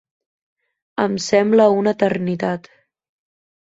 Em 1.05 1.19
sembla 1.27 1.69
una 1.79 1.97
eternitat. 1.99 2.75